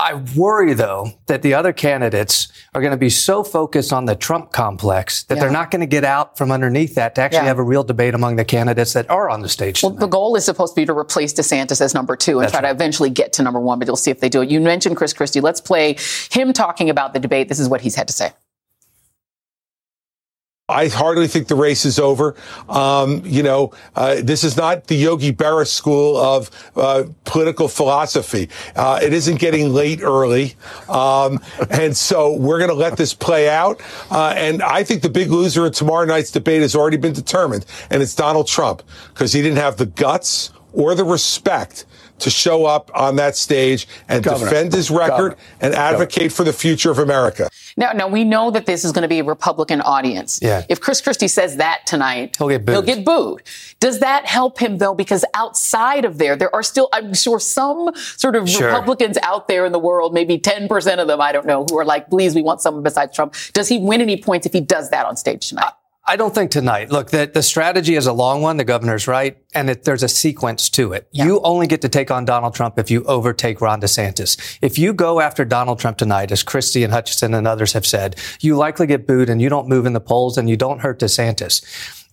[0.00, 4.14] I worry though that the other candidates are going to be so focused on the
[4.14, 5.40] Trump complex that yeah.
[5.40, 7.44] they're not going to get out from underneath that to actually yeah.
[7.46, 9.82] have a real debate among the candidates that are on the stage.
[9.82, 12.52] Well, the goal is supposed to be to replace DeSantis as number two and That's
[12.52, 12.68] try right.
[12.68, 14.50] to eventually get to number one, but you'll see if they do it.
[14.50, 15.40] You mentioned Chris Christie.
[15.40, 15.96] Let's play
[16.30, 17.48] him talking about the debate.
[17.48, 18.32] This is what he's had to say.
[20.70, 22.36] I hardly think the race is over.
[22.68, 28.50] Um, you know, uh, this is not the Yogi Berra school of uh, political philosophy.
[28.76, 30.56] Uh, it isn't getting late early,
[30.90, 33.80] um, and so we're going to let this play out.
[34.10, 37.64] Uh, and I think the big loser in tomorrow night's debate has already been determined,
[37.88, 38.82] and it's Donald Trump
[39.14, 41.86] because he didn't have the guts or the respect
[42.18, 44.50] to show up on that stage and Governor.
[44.50, 45.36] defend his record Governor.
[45.60, 46.30] and advocate Governor.
[46.30, 47.48] for the future of America.
[47.78, 50.40] Now, now we know that this is going to be a Republican audience.
[50.42, 50.64] Yeah.
[50.68, 52.72] If Chris Christie says that tonight, He'll get booed.
[52.74, 53.42] He'll get booed.
[53.78, 54.94] Does that help him though?
[54.94, 58.66] Because outside of there, there are still, I'm sure, some sort of Sure.
[58.66, 61.84] Republicans out there in the world, maybe 10% of them, I don't know, who are
[61.84, 63.34] like, please, we want someone besides Trump.
[63.52, 65.72] Does he win any points if he does that on stage tonight?
[66.08, 66.90] I don't think tonight.
[66.90, 68.56] Look, the, the strategy is a long one.
[68.56, 69.36] The governor's right.
[69.54, 71.06] And it, there's a sequence to it.
[71.12, 74.58] You only get to take on Donald Trump if you overtake Ron DeSantis.
[74.62, 78.16] If you go after Donald Trump tonight, as Christie and Hutchinson and others have said,
[78.40, 80.98] you likely get booed and you don't move in the polls and you don't hurt
[80.98, 81.62] DeSantis.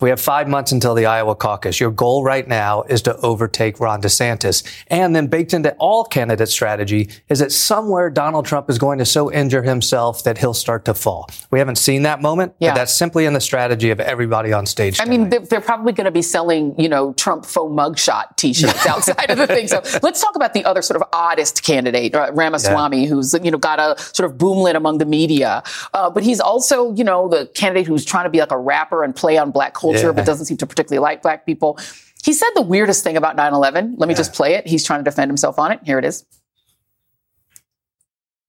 [0.00, 1.80] We have five months until the Iowa caucus.
[1.80, 4.62] Your goal right now is to overtake Ron DeSantis.
[4.88, 9.06] And then baked into all candidate strategy is that somewhere Donald Trump is going to
[9.06, 11.28] so injure himself that he'll start to fall.
[11.50, 12.70] We haven't seen that moment, Yeah.
[12.72, 15.00] but that's simply in the strategy of everybody on stage.
[15.00, 18.86] I mean, they're, they're probably going to be selling, you know, Trump faux mugshot T-shirts
[18.96, 19.66] outside of the thing.
[19.68, 23.58] So let's talk about the other sort of oddest candidate, uh, Ramaswamy, who's you know
[23.58, 25.62] got a sort of boomlet among the media,
[25.94, 29.02] uh, but he's also you know the candidate who's trying to be like a rapper
[29.02, 30.12] and play on black culture, Yeah.
[30.12, 31.78] but doesn't seem to particularly like black people.
[32.24, 33.94] He said the weirdest thing about 9/11.
[33.96, 34.66] Let me just play it.
[34.66, 35.80] He's trying to defend himself on it.
[35.84, 36.24] Here it is.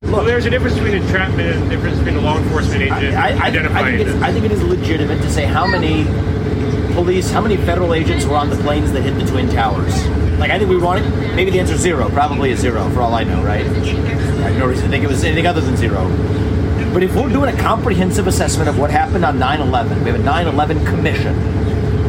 [0.04, 3.28] Well, there's a difference between entrapment and a difference between a law enforcement agent I,
[3.28, 4.22] I, think, I, identifying think it's.
[4.22, 6.06] I think it is legitimate to say how many
[6.94, 10.08] police, how many federal agents were on the planes that hit the Twin Towers.
[10.40, 11.36] Like, I think we want it.
[11.36, 12.10] Maybe the answer is zero.
[12.10, 13.66] Probably a zero, for all I know, right?
[13.66, 16.08] I have no reason to think it was anything other than zero.
[16.94, 20.20] But if we're doing a comprehensive assessment of what happened on 9 11, we have
[20.20, 21.36] a 9 11 commission.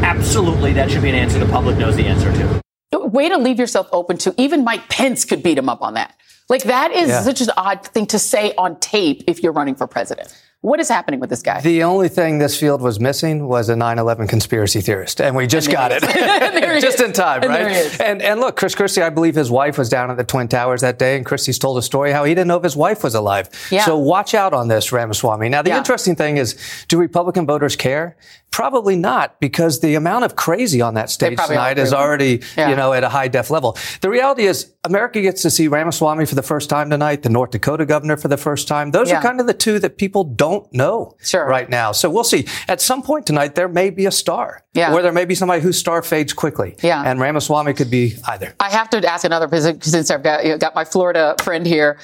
[0.02, 2.62] Absolutely, that should be an answer the public knows the answer to.
[3.08, 6.14] Way to leave yourself open to even Mike Pence could beat him up on that.
[6.48, 7.22] Like that is Yeah.
[7.22, 10.34] such an odd thing to say on tape if you're running for president.
[10.60, 11.60] What is happening with this guy?
[11.60, 15.68] The only thing this field was missing was a 9/11 conspiracy theorist, and we just
[15.68, 16.50] And got it, he is.
[16.60, 17.58] There he just in time, And right?
[17.60, 18.00] there he is.
[18.00, 20.80] And and look, Chris Christie, I believe his wife was down at the Twin Towers
[20.80, 23.14] that day, and Christie's told a story how he didn't know if his wife was
[23.14, 23.48] alive.
[23.70, 23.84] Yeah.
[23.84, 25.48] So watch out on this, Ramaswamy.
[25.48, 25.78] Now, the Yeah.
[25.78, 26.56] interesting thing is,
[26.88, 28.16] do Republican voters care?
[28.50, 32.70] Probably not, because the amount of crazy on that stage tonight is already, Yeah.
[32.70, 33.76] you know, at a high def level.
[34.00, 37.50] The reality is, America gets to see Ramaswamy for the first time tonight, the North
[37.50, 38.90] Dakota governor for the first time.
[38.90, 39.18] Those Yeah.
[39.18, 41.92] are kind of the two that people don't know right now.
[41.92, 42.46] So we'll see.
[42.68, 44.62] At some point tonight, there may be a star.
[44.72, 44.92] Yeah.
[44.94, 46.76] Or there may be somebody whose star fades quickly.
[46.82, 47.02] Yeah.
[47.04, 48.54] And Ramaswamy could be either.
[48.60, 51.66] I have to ask another person since I've got, you know, got my Florida friend
[51.66, 51.98] here.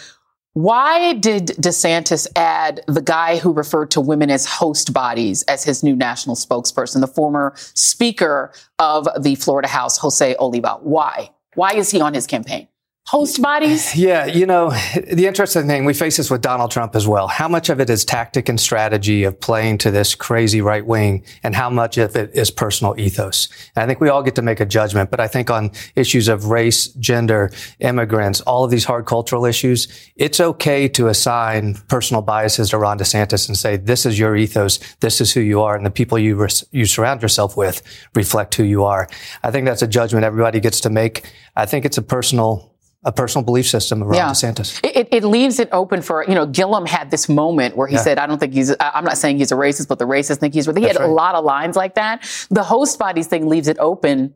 [0.54, 5.82] Why did DeSantis add the guy who referred to women as host bodies as his
[5.82, 10.78] new national spokesperson, the former Speaker of the Florida House, Jose Oliva?
[10.80, 11.32] Why?
[11.56, 12.68] Why is he on his campaign?
[13.06, 13.94] Host bodies?
[14.04, 14.70] Yeah, you know,
[15.12, 17.28] the interesting thing, we face this with Donald Trump as well.
[17.28, 21.24] How much of it is tactic and strategy of playing to this crazy right wing
[21.42, 23.48] and how much of it is personal ethos?
[23.76, 26.28] And I think we all get to make a judgment, but I think on issues
[26.28, 32.22] of race, gender, immigrants, all of these hard cultural issues, it's okay to assign personal
[32.22, 35.76] biases to Ron DeSantis and say, this is your ethos, this is who you are,
[35.76, 37.82] and the people you, res- you surround yourself with
[38.14, 39.08] reflect who you are.
[39.42, 41.30] I think that's a judgment everybody gets to make.
[41.56, 42.73] I think it's a personal
[43.04, 44.30] a personal belief system of Ron Yeah.
[44.30, 44.80] DeSantis.
[44.82, 47.94] It, it, it leaves it open for, you know, Gillum had this moment where he
[47.96, 48.00] Yeah.
[48.02, 50.54] said, I don't think he's, I'm not saying he's a racist, but the racists think
[50.54, 52.22] he's, he That's had a lot of lines like that.
[52.50, 54.34] The host bodies thing leaves it open.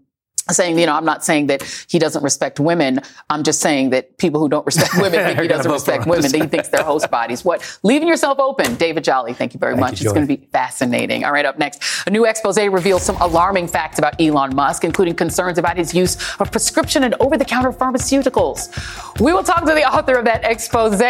[0.50, 3.00] Saying, you know, I'm not saying that he doesn't respect women.
[3.28, 6.30] I'm just saying that people who don't respect women think he doesn't respect women.
[6.30, 7.44] That he thinks they're host bodies.
[7.44, 7.78] What?
[7.82, 8.76] Leaving yourself open.
[8.76, 10.00] David Jolly, thank you very Thank much.
[10.00, 11.24] you, it's going to be fascinating.
[11.24, 15.14] All right, up next, a new expose reveals some alarming facts about Elon Musk, including
[15.14, 19.20] concerns about his use of prescription and over-the-counter pharmaceuticals.
[19.20, 21.00] We will talk to the author of that expose,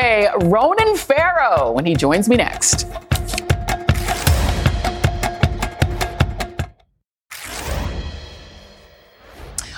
[0.43, 2.87] Ronan Farrow, when he joins me next.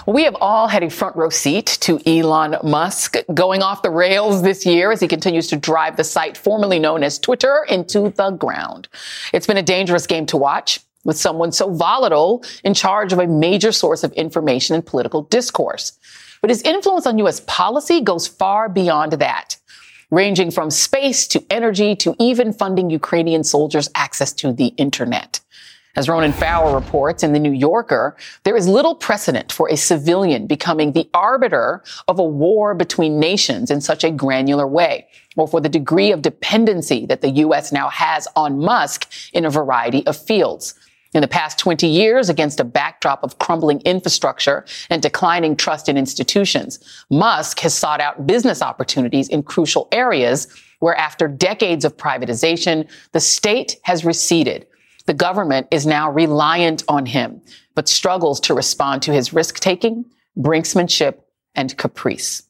[0.07, 4.43] We have all had a front row seat to Elon Musk going off the rails
[4.43, 8.31] this year as he continues to drive the site formerly known as Twitter into the
[8.31, 8.89] ground.
[9.33, 13.27] It's been a dangerous game to watch with someone so volatile in charge of a
[13.27, 15.99] major source of information and political discourse.
[16.41, 17.41] But his influence on U.S.
[17.47, 19.57] policy goes far beyond that,
[20.11, 25.41] ranging from space to energy to even funding Ukrainian soldiers access to the internet.
[25.97, 30.47] As Ronan Farrow reports in The New Yorker, there is little precedent for a civilian
[30.47, 35.61] becoming the arbiter of a war between nations in such a granular way, or for
[35.61, 37.73] the degree of dependency that the U.S.
[37.73, 40.75] now has on Musk in a variety of fields.
[41.13, 45.97] In the past 20 years, against a backdrop of crumbling infrastructure and declining trust in
[45.97, 46.79] institutions,
[47.11, 50.47] Musk has sought out business opportunities in crucial areas
[50.79, 54.69] where after decades of privatization, the state has receded.
[55.11, 57.43] The government is now reliant on him,
[57.75, 60.05] but struggles to respond to his risk taking,
[60.39, 61.17] brinksmanship,
[61.57, 62.45] and caprice.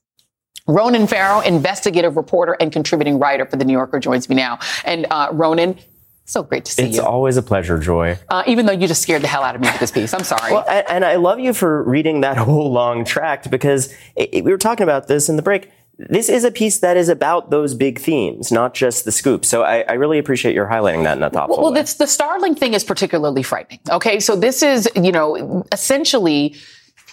[0.67, 4.59] Ronan Farrow, investigative reporter and contributing writer for The New Yorker, joins me now.
[4.85, 5.79] And uh, Ronan,
[6.27, 7.01] so great to see it's you.
[7.01, 8.19] It's always a pleasure, Joy.
[8.29, 10.13] Uh, even though you just scared the hell out of me with this piece.
[10.13, 10.53] I'm sorry.
[10.53, 14.51] Well, and, I love you for reading that whole long tract because it, it, we
[14.51, 15.71] were talking about this in the break.
[16.09, 19.45] This is a piece that is about those big themes, not just the scoop.
[19.45, 21.75] So I, I really appreciate your highlighting that in a thoughtful well, way.
[21.75, 23.81] Well, the Starlink thing is particularly frightening.
[23.91, 26.55] Okay, so this is, you know, essentially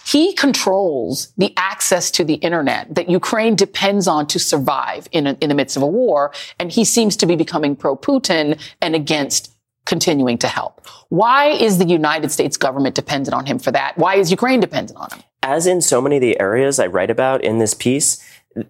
[0.06, 5.36] he controls the access to the internet that Ukraine depends on to survive in, a,
[5.42, 6.32] in the midst of a war.
[6.58, 10.86] And he seems to be becoming pro Putin and against continuing to help.
[11.08, 13.98] Why is the United States government dependent on him for that?
[13.98, 15.22] Why is Ukraine dependent on him?
[15.42, 18.22] As in so many of the areas I write about in this piece,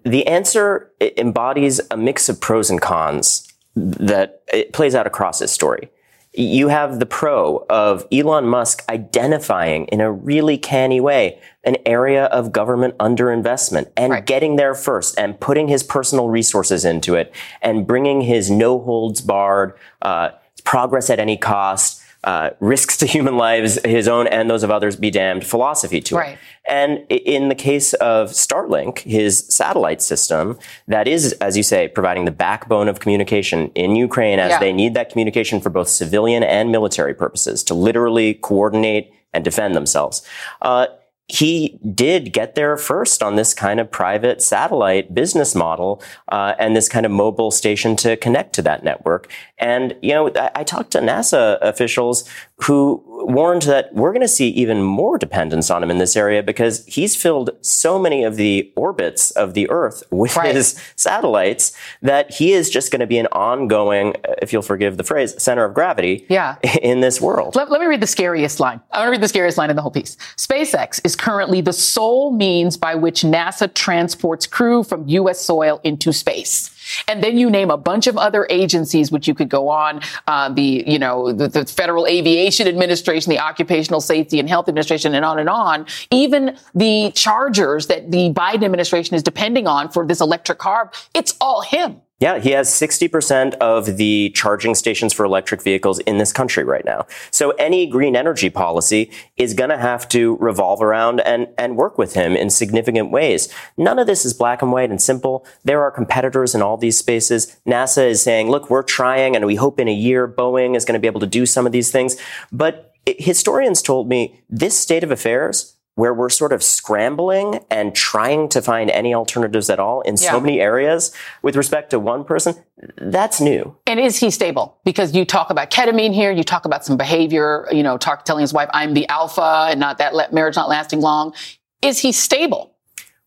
[0.03, 5.51] the answer embodies a mix of pros and cons that it plays out across this
[5.51, 5.89] story
[6.33, 12.25] you have the pro of Elon Musk identifying in a really canny way an area
[12.25, 14.25] of government underinvestment and right.
[14.25, 19.21] getting there first and putting his personal resources into it and bringing his no holds
[19.21, 19.73] barred
[20.03, 20.29] uh,
[20.63, 24.95] progress at any cost uh, risks to human lives, his own and those of others
[24.95, 26.33] be damned philosophy to right.
[26.33, 26.39] it.
[26.67, 32.25] And in the case of Starlink, his satellite system, that is, as you say, providing
[32.25, 34.59] the backbone of communication in Ukraine as yeah.
[34.59, 39.75] they need that communication for both civilian and military purposes to literally coordinate and defend
[39.75, 40.21] themselves.
[40.61, 40.87] Uh,
[41.29, 46.75] he did get there first on this kind of private satellite business model uh, and
[46.75, 49.31] this kind of mobile station to connect to that network.
[49.59, 52.27] And, you know, I, I talked to NASA officials
[52.61, 56.41] who warned that we're going to see even more dependence on him in this area
[56.41, 60.55] because he's filled so many of the orbits of the Earth with right.
[60.55, 64.97] his satellites that he is just going to be an ongoing, uh, if you'll forgive
[64.97, 66.57] the phrase, center of gravity yeah.
[66.81, 67.55] in this world.
[67.55, 68.81] Let, let me read the scariest line.
[68.91, 70.15] I want to read the scariest line in the whole piece.
[70.37, 75.39] SpaceX is currently the sole means by which NASA transports crew from U.S.
[75.39, 76.75] soil into space.
[77.07, 80.49] And then you name a bunch of other agencies, which you could go on, uh,
[80.49, 85.23] the, you know, the, the, Federal Aviation Administration, the Occupational Safety and Health Administration, and
[85.23, 85.85] on and on.
[86.11, 91.35] Even the chargers that the Biden administration is depending on for this electric car, it's
[91.39, 92.01] all him.
[92.19, 96.83] Yeah, he has 60% of the charging stations for electric vehicles in this country right
[96.83, 97.05] now.
[97.31, 101.97] So any green energy policy is going to have to revolve around and, and work
[101.97, 103.47] with him in significant ways.
[103.77, 105.45] None of this is black and white and simple.
[105.63, 107.57] There are competitors in all these spaces.
[107.65, 110.93] NASA is saying, look, we're trying and we hope in a year Boeing is going
[110.93, 112.17] to be able to do some of these things.
[112.51, 117.93] But eh, historians told me this state of affairs where we're sort of scrambling and
[117.93, 120.31] trying to find any alternatives at all in yeah.
[120.31, 122.55] so many areas with respect to one person,
[122.95, 123.75] that's new.
[123.85, 124.79] And is he stable?
[124.85, 128.43] Because you talk about ketamine here, you talk about some behavior, you know, talk, telling
[128.43, 131.33] his wife, I'm the alpha and not that marriage not lasting long.
[131.81, 132.77] Is he stable?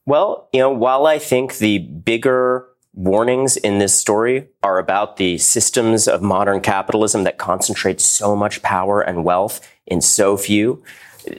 [0.06, 5.36] Well, you know, while I think the bigger warnings in this story are about the
[5.36, 10.82] systems of modern capitalism that concentrate so much power and wealth in so few,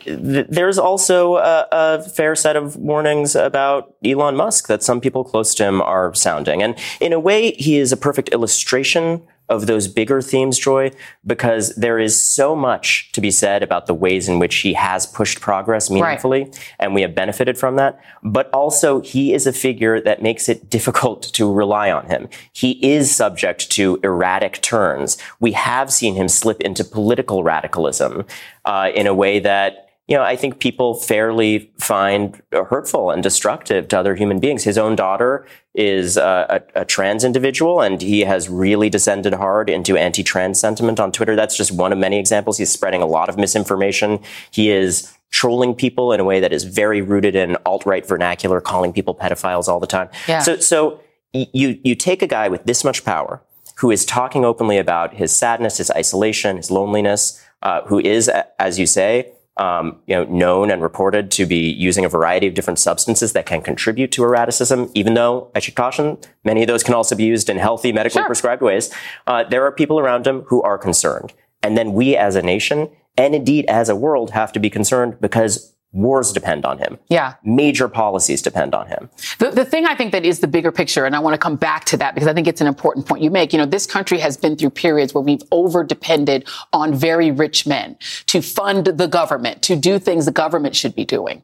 [0.05, 5.53] there's also a, a, fair set of warnings about Elon Musk that some people close
[5.55, 6.63] to him are sounding.
[6.63, 10.91] And in a way, he is a perfect illustration of those bigger themes, Joy,
[11.25, 15.05] because there is so much to be said about the ways in which he has
[15.05, 16.75] pushed progress meaningfully, right.
[16.79, 17.99] and we have benefited from that.
[18.23, 22.29] But also, he is a figure that makes it difficult to rely on him.
[22.53, 25.17] He is subject to erratic turns.
[25.39, 28.25] We have seen him slip into political radicalism
[28.65, 33.88] uh, in a way that you know, I think people fairly find hurtful and destructive
[33.88, 34.64] to other human beings.
[34.64, 39.72] His own daughter is a, a, a, trans individual, and he has really descended hard
[39.72, 41.36] into anti-trans sentiment on Twitter.
[41.36, 42.59] That's just one of many examples.
[42.59, 44.20] He's spreading a lot of misinformation.
[44.51, 48.93] He is trolling people in a way that is very rooted in alt-right vernacular, calling
[48.93, 50.09] people pedophiles all the time.
[50.28, 50.41] Yeah.
[50.41, 51.01] So, so
[51.32, 53.41] you you take a guy with this much power
[53.78, 58.78] who is talking openly about his sadness, his isolation, his loneliness, uh, who is, as
[58.78, 62.79] you say, um, you know, known and reported to be using a variety of different
[62.79, 66.93] substances that can contribute to erraticism, even though I should caution, many of those can
[66.93, 68.27] also be used in healthy, medically sure.
[68.27, 68.91] prescribed ways.
[69.27, 71.33] Uh, there are people around him who are concerned.
[71.61, 75.17] And then we as a nation, and indeed as a world, have to be concerned
[75.21, 76.99] because Wars depend on him.
[77.09, 77.35] Yeah.
[77.43, 79.09] Major policies depend on him.
[79.39, 81.55] The, the thing I think that is the bigger picture, and I want to come
[81.55, 83.53] back to that because I think it's an important point you make.
[83.53, 87.65] You know, this country has been through periods where we've over depended on very rich
[87.67, 87.95] men
[88.27, 91.43] to fund the government, to do things the government should be doing.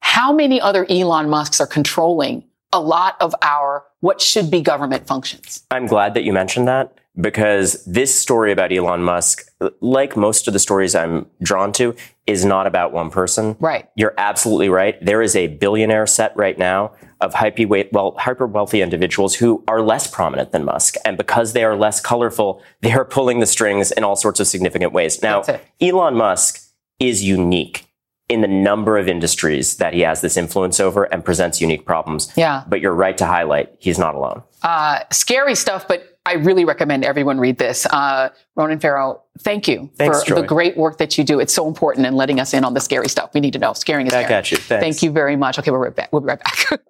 [0.00, 5.06] How many other Elon Musks are controlling a lot of our what should be government
[5.06, 5.64] functions.
[5.70, 9.46] I'm glad that you mentioned that because this story about Elon Musk,
[9.80, 11.94] like most of the stories I'm drawn to,
[12.26, 13.56] is not about one person.
[13.58, 13.88] Right.
[13.96, 15.02] You're absolutely right.
[15.04, 19.82] There is a billionaire set right now of hyper, well, hyper wealthy individuals who are
[19.82, 20.94] less prominent than Musk.
[21.04, 24.46] And because they are less colorful, they are pulling the strings in all sorts of
[24.46, 25.22] significant ways.
[25.22, 25.42] Now,
[25.80, 26.62] Elon Musk
[26.98, 27.86] is unique
[28.28, 32.32] in the number of industries that he has this influence over and presents unique problems.
[32.36, 32.62] Yeah.
[32.68, 34.44] But you're right to highlight he's not alone.
[34.62, 37.86] Uh, scary stuff, but I really recommend everyone read this.
[37.86, 40.34] Uh, Ronan Farrow, thank you Thanks, for Joy.
[40.36, 41.40] the great work that you do.
[41.40, 43.30] It's so important in letting us in on the scary stuff.
[43.34, 43.72] We need to know.
[43.72, 44.38] Scaring is Back scary.
[44.38, 44.56] at you.
[44.58, 44.84] Thanks.
[44.84, 45.58] Thank you very much.
[45.58, 46.12] Okay, we'll, right back.
[46.12, 46.80] we'll be right back.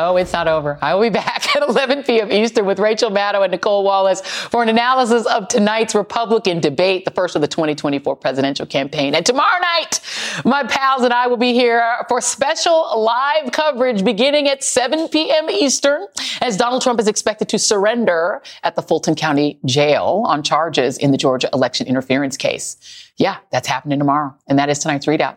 [0.00, 0.78] Oh, it's not over.
[0.80, 2.30] I will be back at 11 p.m.
[2.30, 7.10] Eastern with Rachel Maddow and Nicolle Wallace for an analysis of tonight's Republican debate, the
[7.10, 9.16] first of the 2024 presidential campaign.
[9.16, 10.00] And tomorrow night,
[10.44, 15.50] my pals and I will be here for special live coverage beginning at 7 p.m.
[15.50, 16.06] Eastern
[16.40, 21.10] as Donald Trump is expected to surrender at the Fulton County Jail on charges in
[21.10, 22.76] the Georgia election interference case.
[23.16, 24.36] Yeah, that's happening tomorrow.
[24.46, 25.36] And that is tonight's ReidOut.